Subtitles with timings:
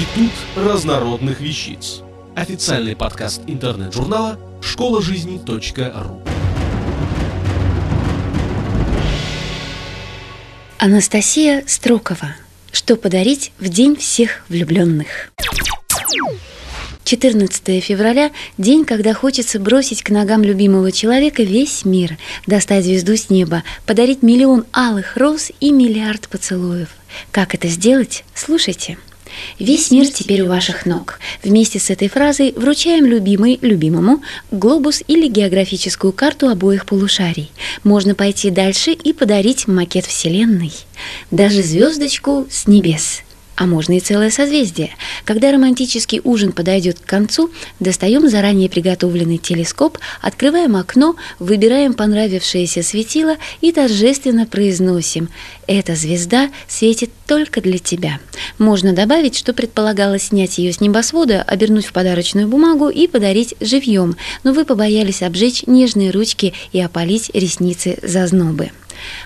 [0.00, 2.00] Институт разнородных вещиц.
[2.34, 6.22] Официальный подкаст интернет-журнала школа жизни.ру.
[10.78, 12.34] Анастасия Строкова.
[12.72, 15.32] Что подарить в День всех влюбленных?
[17.04, 23.28] 14 февраля– день, когда хочется бросить к ногам любимого человека весь мир, достать звезду с
[23.28, 26.88] неба, подарить миллион алых роз и миллиард поцелуев.
[27.32, 28.24] Как это сделать?
[28.34, 28.96] Слушайте.
[29.58, 31.20] Весь мир теперь у ваших ног.
[31.42, 37.50] Вместе с этой фразой вручаем любимый любимому глобус или географическую карту обоих полушарий.
[37.84, 40.72] Можно пойти дальше и подарить макет Вселенной.
[41.30, 43.22] Даже звездочку с небес–
[43.60, 44.88] а можно и целое созвездие.
[45.26, 53.36] Когда романтический ужин подойдет к концу, достаем заранее приготовленный телескоп, открываем окно, выбираем понравившееся светило
[53.60, 55.28] и торжественно произносим
[55.66, 58.18] «Эта звезда светит только для тебя».
[58.56, 64.16] Можно добавить, что предполагалось снять ее с небосвода, обернуть в подарочную бумагу и подарить живьем,
[64.42, 68.70] но вы побоялись обжечь нежные ручки и опалить ресницы зазнобы.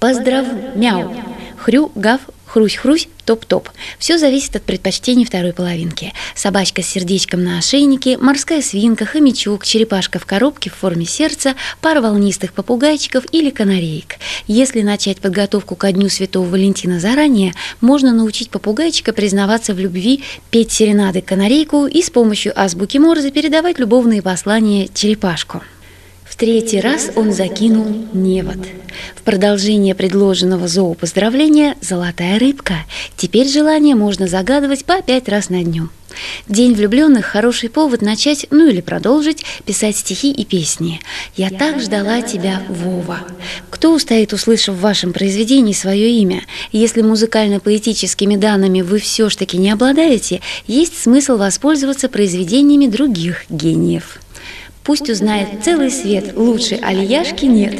[0.00, 1.14] Поздрав, мяу!
[1.56, 2.20] Хрю, гав,
[2.56, 3.68] хрусь-хрусь, топ-топ.
[3.98, 6.14] Все зависит от предпочтений второй половинки.
[6.34, 12.00] Собачка с сердечком на ошейнике, морская свинка, хомячок, черепашка в коробке в форме сердца, пара
[12.00, 14.14] волнистых попугайчиков или канареек.
[14.46, 20.72] Если начать подготовку ко Дню Святого Валентина заранее, можно научить попугайчика признаваться в любви, петь
[20.72, 25.60] серенады канарейку и с помощью азбуки Морзе передавать любовные послания черепашку.
[26.36, 28.58] Третий раз он закинул невод.
[29.14, 32.74] В продолжение предложенного зоопоздравления «Золотая рыбка».
[33.16, 35.88] Теперь желание можно загадывать по пять раз на дню.
[36.46, 41.00] День влюбленных– хороший повод начать, ну или продолжить, писать стихи и песни.
[41.36, 43.20] «Я так ждала тебя, Вова».
[43.70, 46.42] Кто устоит, услышав в вашем произведении свое имя?
[46.70, 54.20] Если музыкально-поэтическими данными вы все ж таки не обладаете, есть смысл воспользоваться произведениями других гениев.
[54.86, 57.74] Пусть узнает целый свет, лучше Алияшки нет.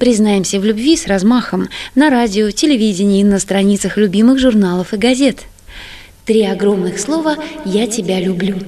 [0.00, 5.44] Признаемся в любви с размахом на радио, телевидении, на страницах любимых журналов и газет.
[6.24, 8.58] Три огромных слова «Я тебя люблю».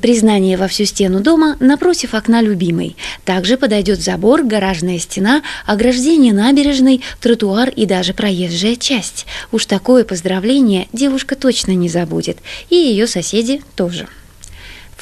[0.00, 2.96] Признание во всю стену дома напротив окна любимой.
[3.26, 9.26] Также подойдет забор, гаражная стена, ограждение набережной, тротуар и даже проезжая часть.
[9.52, 12.38] Уж такое поздравление девушка точно не забудет.
[12.70, 14.08] И ее соседи тоже.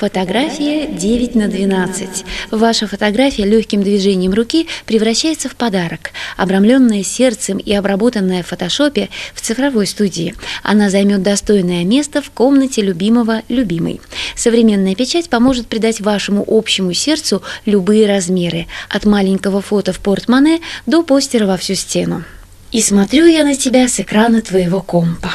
[0.02, 2.24] Фотография 9 на 12.
[2.50, 6.10] Ваша фотография легким движением руки превращается в подарок.
[6.36, 10.34] Обрамленная сердцем и обработанная в фотошопе в цифровой студии.
[10.64, 14.00] Она займет достойное место в комнате любимого любимой.
[14.34, 18.66] Современная печать поможет придать вашему общему сердцу любые размеры.
[18.88, 22.24] От маленького фото в портмоне до постера во всю стену.
[22.72, 25.31] И смотрю я на тебя с экрана твоего компа.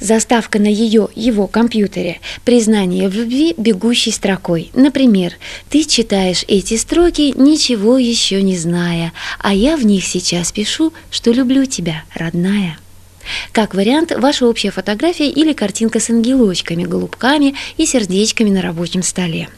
[0.00, 4.70] Заставка на ее, его компьютере, признание в любви бегущей строкой.
[4.74, 5.34] Например,
[5.68, 11.32] ты читаешь эти строки, ничего еще не зная, а я в них сейчас пишу, что
[11.32, 12.78] люблю тебя, родная.
[13.52, 19.48] Как вариант, ваша общая фотография или картинка с ангелочками, голубками и сердечками на рабочем столе.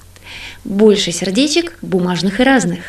[0.64, 2.80] Больше сердечек, бумажных и разных.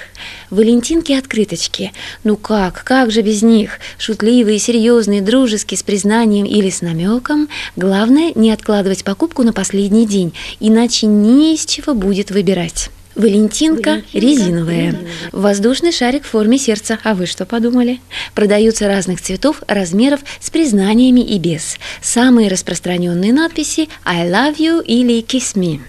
[0.50, 1.92] Валентинки-открыточки.
[2.24, 3.80] Ну как, как же без них?
[3.98, 7.50] Шутливые, серьезные, дружеские, с признанием или с намеком.
[7.76, 12.92] Главное, не откладывать покупку на последний день, иначе не из чего будет выбирать.
[13.16, 14.86] Валентинка, Валентинка резиновая.
[14.88, 15.08] резиновая.
[15.32, 16.98] Воздушный шарик в форме сердца.
[17.04, 18.00] А вы что подумали?
[18.34, 21.78] Продаются разных цветов, размеров, с признаниями и без.
[22.02, 25.82] Самые распространенные надписи «I love you» или «Kiss me».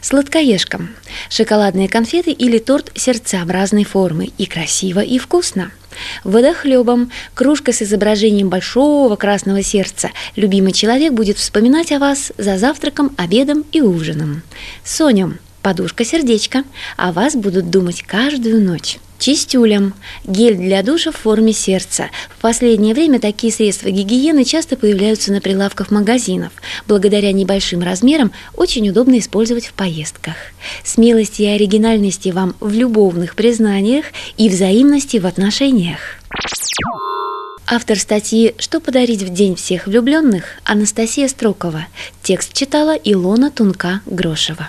[0.00, 0.90] Сладкоежкам.
[1.30, 4.30] Шоколадные конфеты или торт сердцеобразной формы.
[4.38, 5.70] И красиво, и вкусно.
[6.24, 7.10] Водохлебом.
[7.34, 10.10] Кружка с изображением большого красного сердца.
[10.36, 14.42] Любимый человек будет вспоминать о вас за завтраком, обедом и ужином.
[14.84, 15.38] Сонем.
[15.62, 16.64] Подушка-сердечко.
[16.96, 18.98] О вас будут думать каждую ночь.
[19.18, 19.94] Чистюлям.
[20.24, 22.10] Гель для душа в форме сердца.
[22.36, 26.52] В последнее время такие средства гигиены часто появляются на прилавках магазинов.
[26.86, 30.36] Благодаря небольшим размерам очень удобно использовать в поездках.
[30.84, 34.06] Смелости и оригинальности вам в любовных признаниях
[34.36, 35.98] и взаимности в отношениях.
[37.70, 41.86] Автор статьи «Что подарить в день всех влюбленных» Анастасия Строкова.
[42.22, 44.68] Текст читала Илона Тунка-Грошева.